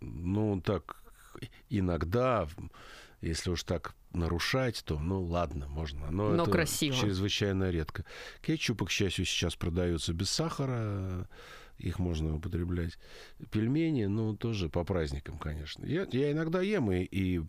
[0.00, 1.02] Ну, так
[1.70, 2.46] иногда,
[3.20, 6.08] если уж так нарушать, то, ну, ладно, можно.
[6.12, 6.96] Но, Но это красиво.
[6.96, 8.04] чрезвычайно редко.
[8.40, 11.26] Кетчупы, к счастью, сейчас продаются без сахара
[11.78, 12.98] их можно употреблять.
[13.50, 15.84] Пельмени, ну, тоже по праздникам, конечно.
[15.86, 17.40] Я, я иногда ем и, и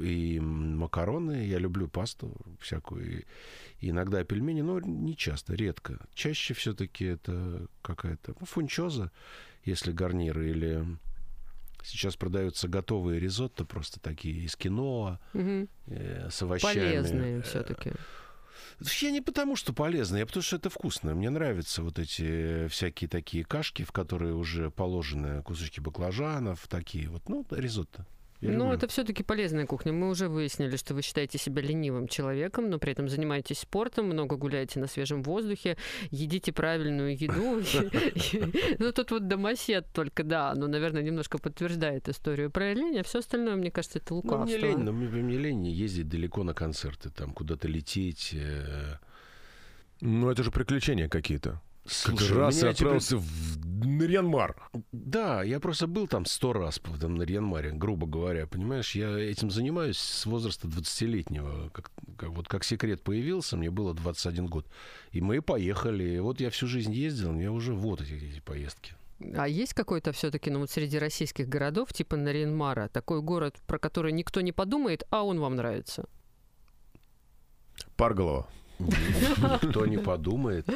[0.00, 3.24] и макароны, я люблю пасту всякую,
[3.80, 5.98] и иногда пельмени, но не часто, редко.
[6.14, 9.10] Чаще все-таки это какая-то ну, фунчоза,
[9.64, 10.84] если гарниры, или
[11.82, 15.68] сейчас продаются готовые ризотто, просто такие из киноа, угу.
[15.86, 16.74] э, с овощами.
[16.74, 17.92] Полезные все-таки.
[19.00, 21.14] Я не потому, что полезно, я потому что это вкусно.
[21.14, 27.28] Мне нравятся вот эти всякие такие кашки, в которые уже положены кусочки баклажанов, такие вот,
[27.28, 28.06] ну, ризотто.
[28.40, 29.92] Ну, это все-таки полезная кухня.
[29.92, 34.36] Мы уже выяснили, что вы считаете себя ленивым человеком, но при этом занимаетесь спортом, много
[34.36, 35.76] гуляете на свежем воздухе,
[36.10, 37.62] едите правильную еду.
[38.78, 43.18] Ну, тут вот домосед только, да, но, наверное, немножко подтверждает историю про лень, а все
[43.18, 44.44] остальное, мне кажется, это лукавство.
[44.44, 48.30] Ну, мне лень, но мне лень ездить далеко на концерты, там куда-то лететь.
[48.34, 48.96] Э.
[50.00, 51.60] Ну, это же приключения какие-то.
[51.88, 53.24] Слушай, раз и отправился теперь...
[53.24, 54.56] в Нарьянмар.
[54.92, 58.94] Да, я просто был там сто раз в этом Нарьянмаре, грубо говоря, понимаешь?
[58.94, 64.46] Я этим занимаюсь с возраста 20-летнего, как, как, вот как секрет появился, мне было 21
[64.46, 64.66] год.
[65.12, 66.04] И мы поехали.
[66.04, 68.94] И вот я всю жизнь ездил, мне уже вот эти, эти поездки.
[69.36, 74.12] А есть какой-то все-таки, ну вот среди российских городов, типа Наринмара, такой город, про который
[74.12, 76.08] никто не подумает, а он вам нравится?
[77.96, 78.48] Парголова.
[78.78, 80.68] Никто не подумает.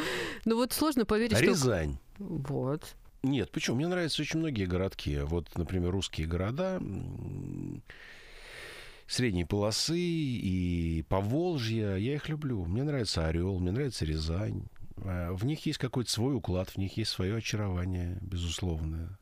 [0.45, 1.47] Ну вот сложно поверить, что...
[1.47, 1.99] Рязань.
[2.19, 2.95] Вот.
[3.23, 3.77] Нет, почему?
[3.77, 5.19] Мне нравятся очень многие городки.
[5.19, 6.81] Вот, например, русские города
[9.07, 11.97] средней полосы и Поволжья.
[11.97, 12.65] Я их люблю.
[12.65, 14.65] Мне нравится Орел, мне нравится Рязань.
[14.97, 19.19] А В них есть какой-то свой уклад, в них есть свое очарование, безусловное.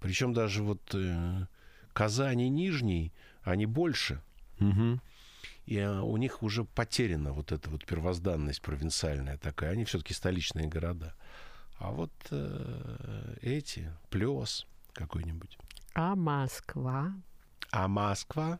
[0.00, 1.46] Причем даже вот э,
[1.92, 3.12] Казань и Нижний,
[3.42, 4.22] они больше.
[4.58, 5.00] Мгм.
[5.70, 9.70] И а, у них уже потеряна вот эта вот первозданность провинциальная такая.
[9.70, 11.14] Они все-таки столичные города.
[11.78, 15.56] А вот э, эти, Плес какой-нибудь.
[15.94, 17.12] А Москва?
[17.70, 18.58] А Москва?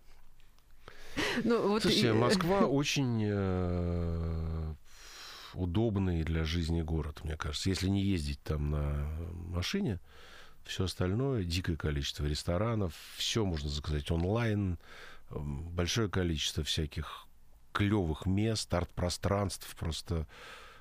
[1.42, 1.82] Ну вот...
[1.82, 4.74] Слушайте, и- Москва очень э,
[5.54, 7.70] удобный для жизни город, мне кажется.
[7.70, 9.10] Если не ездить там на
[9.48, 9.98] машине,
[10.64, 14.78] все остальное, дикое количество ресторанов, все можно заказать онлайн,
[15.30, 17.26] большое количество всяких
[17.72, 19.74] клевых мест, арт-пространств.
[19.76, 20.26] Просто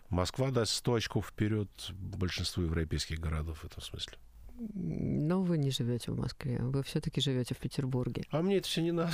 [0.10, 4.18] Москва даст 100 очков вперед большинству европейских городов в этом смысле.
[4.74, 8.24] Но вы не живете в Москве, вы все-таки живете в Петербурге.
[8.32, 9.14] А мне это все не надо.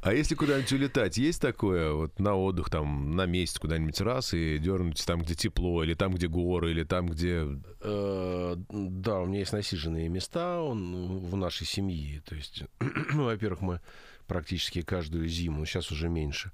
[0.00, 4.58] А если куда-нибудь улетать, есть такое вот на отдых, там, на месяц куда-нибудь раз и
[4.58, 7.46] дернуть там, где тепло, или там, где горы, или там, где...
[7.80, 12.22] Э, Да, у меня есть насиженные места он, в нашей семье.
[12.22, 12.64] То есть,
[13.12, 13.80] во-первых, мы
[14.26, 16.52] практически каждую зиму, сейчас уже меньше,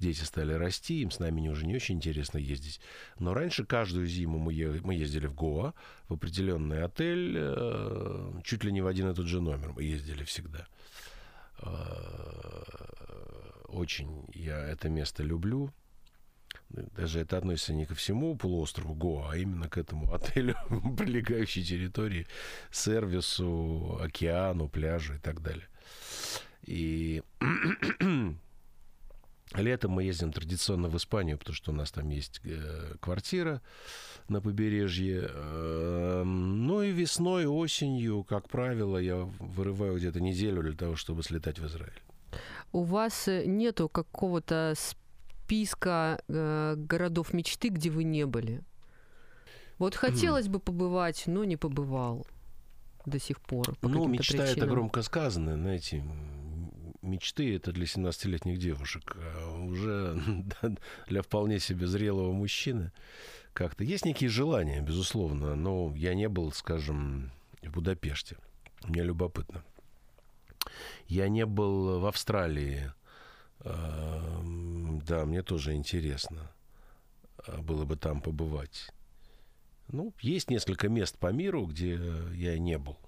[0.00, 2.80] дети стали расти, им с нами уже не очень интересно ездить.
[3.18, 4.52] Но раньше каждую зиму мы
[4.94, 5.74] ездили в Гоа,
[6.08, 10.24] в определенный отель, э, чуть ли не в один и тот же номер мы ездили
[10.24, 10.66] всегда.
[11.62, 12.62] Э,
[13.68, 15.72] Очень я это место люблю.
[16.68, 20.56] Даже это относится не ко всему полуострову Гоа, а именно к этому отелю,
[20.96, 22.26] прилегающей территории,
[22.70, 25.68] сервису, океану, пляжу и так далее.
[26.64, 27.22] И
[29.54, 33.60] летом мы ездим традиционно в Испанию, потому что у нас там есть э, квартира
[34.28, 35.30] на побережье.
[35.32, 41.58] Э, Ну и весной, осенью, как правило, я вырываю где-то неделю для того, чтобы слетать
[41.58, 42.00] в Израиль.
[42.72, 48.60] У вас э, нету какого-то списка э, городов мечты, где вы не были?
[49.78, 52.26] Вот хотелось бы побывать, но не побывал
[53.04, 53.76] до сих пор.
[53.80, 54.70] по Ну, мечта это причинам.
[54.70, 56.02] громко сказано, знаете.
[57.06, 60.20] Мечты это для 17-летних девушек, а уже
[61.08, 62.92] для вполне себе зрелого мужчины
[63.52, 63.84] как-то.
[63.84, 67.30] Есть некие желания, безусловно, но я не был, скажем,
[67.62, 68.36] в Будапеште.
[68.84, 69.64] Мне любопытно.
[71.06, 72.92] Я не был в Австралии.
[73.60, 76.50] Эм, Да, мне тоже интересно
[77.46, 78.90] а, было бы там побывать.
[79.88, 82.00] Ну, есть несколько мест по миру, где
[82.34, 82.98] я не был.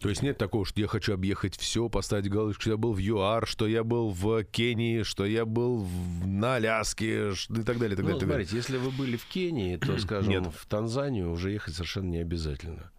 [0.00, 2.98] То есть нет такого, что я хочу объехать все, поставить галочку, что я был в
[2.98, 7.94] ЮАР, что я был в Кении, что я был в- на Аляске, и так далее,
[7.94, 8.16] и так Ну, далее.
[8.16, 8.46] и так далее.
[8.46, 10.46] смотрите, если вы были в Кении, то, скажем, Нет.
[10.54, 12.90] в Танзанию уже ехать совершенно не обязательно.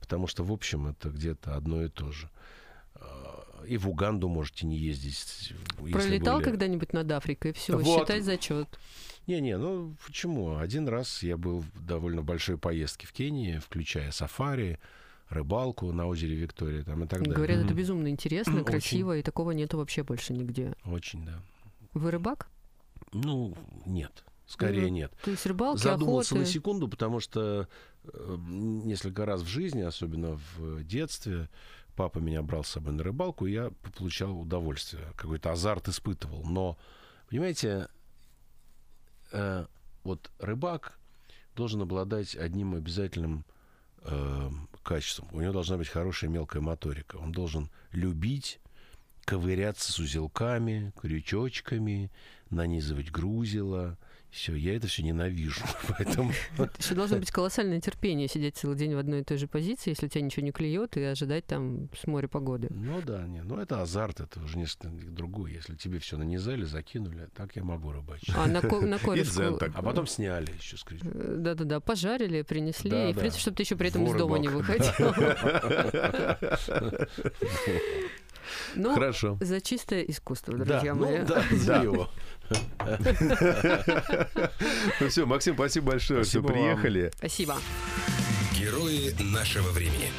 [0.00, 2.30] Потому что, в общем, это где-то одно и то же.
[2.94, 5.52] А, И в Уганду можете не ездить.
[5.92, 8.00] Пролетал были- когда-нибудь над Африкой, все, Вот.
[8.02, 8.68] считай зачет.
[9.26, 10.58] Не-не, ну почему?
[10.58, 14.78] Один раз я был в довольно большой поездке в Кении, включая сафари,
[15.28, 17.34] рыбалку на озере Виктория там и так далее.
[17.34, 18.64] Говорят, это безумно интересно, Очень.
[18.64, 20.74] красиво, и такого нету вообще больше нигде.
[20.84, 21.40] Очень, да.
[21.94, 22.48] Вы рыбак?
[23.12, 23.54] Ну,
[23.86, 24.24] нет.
[24.46, 24.94] Скорее Мгм.
[24.94, 25.12] нет.
[25.24, 26.46] То есть рыбалки, Задумался охоты.
[26.46, 27.68] на секунду, потому что
[28.04, 31.48] э, несколько раз в жизни, особенно в детстве,
[31.96, 36.44] папа меня брал с собой на рыбалку, и я получал удовольствие, какой-то азарт испытывал.
[36.44, 36.78] Но,
[37.28, 37.88] понимаете,
[39.32, 39.66] э,
[40.04, 40.96] вот рыбак
[41.56, 43.44] должен обладать одним обязательным
[44.08, 44.50] э,
[44.82, 45.28] качеством.
[45.32, 47.16] У него должна быть хорошая мелкая моторика.
[47.16, 48.60] Он должен любить
[49.24, 52.10] ковыряться с узелками, крючочками,
[52.50, 53.98] нанизывать грузила.
[54.36, 55.62] Все, я это все ненавижу.
[55.88, 56.30] Поэтому
[56.78, 60.04] Еще должно быть колоссальное терпение сидеть целый день в одной и той же позиции, если
[60.04, 62.68] у тебя ничего не клюет, и ожидать там с моря погоды.
[62.70, 65.52] Ну да, не, ну это азарт, это уже несколько другое.
[65.52, 68.34] Если тебе все нанизали, закинули, так я могу рыбачить.
[68.36, 69.40] А на, ко- на И корешку...
[69.74, 71.08] А потом сняли еще с крючка.
[71.14, 73.20] э, Да-да-да, пожарили, принесли, Да, и, в да.
[73.20, 74.92] принципе, чтобы ты еще при этом из Во дома не выходил.
[78.74, 79.38] Ну, Хорошо.
[79.40, 81.24] за чистое искусство, Да, друзья ну мои.
[81.24, 82.08] да, за его.
[85.00, 87.10] Ну все, Максим, спасибо большое, что приехали.
[87.16, 87.56] Спасибо.
[88.58, 90.10] Герои нашего времени.